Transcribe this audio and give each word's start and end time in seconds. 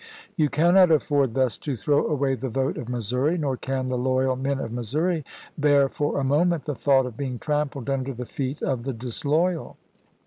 You 0.35 0.49
cannot 0.49 0.89
afford 0.89 1.35
thus 1.35 1.59
to 1.59 1.75
throw 1.75 2.07
away 2.07 2.33
the 2.33 2.49
vote 2.49 2.75
of 2.75 2.89
Missouri; 2.89 3.37
nor 3.37 3.55
can 3.55 3.87
the 3.89 3.99
loyal 3.99 4.35
men 4.35 4.57
of 4.59 4.71
Missouri 4.71 5.23
bear 5.59 5.87
for 5.89 6.17
a 6.19 6.23
moment 6.23 6.65
the 6.65 6.73
thought 6.73 7.05
of 7.05 7.17
to 7.17 7.21
Lincoln, 7.23 7.37
^ 7.37 7.39
June 7.39 7.39
22, 7.39 7.39
being 7.39 7.39
trampled 7.85 7.89
under 7.91 8.13
the 8.15 8.25
feet 8.25 8.63
of 8.63 8.81
the 8.81 8.93
disloyal." 8.93 9.77